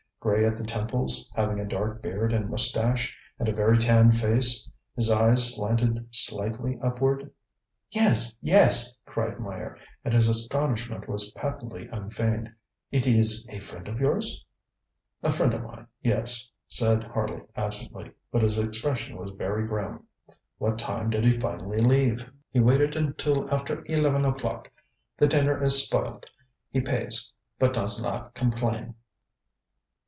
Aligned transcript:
Gray 0.21 0.45
at 0.45 0.55
the 0.55 0.63
temples, 0.63 1.31
having 1.35 1.59
a 1.59 1.65
dark 1.65 2.03
beard 2.03 2.31
and 2.31 2.47
moustache, 2.47 3.17
and 3.39 3.49
a 3.49 3.55
very 3.55 3.75
tanned 3.79 4.15
face? 4.15 4.69
His 4.95 5.09
eyes 5.09 5.55
slanted 5.55 6.07
slightly 6.11 6.77
upward? 6.79 7.21
ŌĆØ 7.91 7.95
ŌĆ£Yes! 7.99 8.37
yes! 8.39 8.83
ŌĆØ 8.99 9.05
cried 9.07 9.39
Meyer, 9.39 9.77
and 10.05 10.13
his 10.13 10.29
astonishment 10.29 11.09
was 11.09 11.31
patently 11.31 11.87
unfeigned. 11.91 12.53
ŌĆ£It 12.93 13.17
is 13.19 13.47
a 13.49 13.57
friend 13.57 13.87
of 13.87 13.99
yours? 13.99 14.45
ŌĆØ 15.23 15.27
ŌĆ£A 15.27 15.33
friend 15.33 15.53
of 15.55 15.63
mine, 15.63 15.87
yes, 16.03 16.51
ŌĆØ 16.53 16.53
said 16.71 17.03
Harley 17.03 17.41
absently, 17.55 18.11
but 18.31 18.43
his 18.43 18.59
expression 18.59 19.17
was 19.17 19.31
very 19.31 19.65
grim. 19.65 20.03
ŌĆ£What 20.61 20.77
time 20.77 21.09
did 21.09 21.25
he 21.25 21.39
finally 21.39 21.79
leave? 21.79 22.19
ŌĆØ 22.19 22.27
ŌĆ£He 22.53 22.63
waited 22.63 22.95
until 22.95 23.51
after 23.51 23.83
eleven 23.87 24.25
o'clock. 24.25 24.71
The 25.17 25.25
dinner 25.25 25.63
is 25.63 25.83
spoilt. 25.83 26.29
He 26.69 26.79
pays, 26.79 27.33
but 27.57 27.73
does 27.73 27.99
not 27.99 28.35
complain. 28.35 28.93